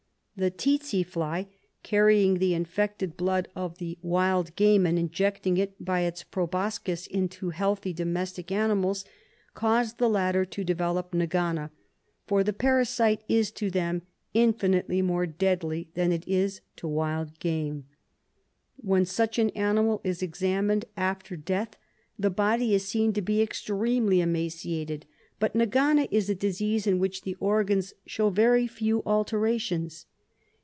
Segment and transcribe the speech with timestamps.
[0.37, 1.49] The tsetse fly,
[1.83, 5.99] carrying the infected blood of the wild SLEEPING SICKNESS 7 game, and injecting it by
[5.99, 9.05] its proboscis into healthy domestic animals,
[9.53, 11.69] cause the latter to develop nag ana,
[12.25, 14.01] for the parasite is to them
[14.33, 17.85] infinitely more deadly than it is to wild game.
[18.77, 21.75] When such an animal is examined after death
[22.17, 25.05] the body is seen to be extremely emaciated,
[25.39, 30.07] but nag ana is a disease in which the organs show very few alterations.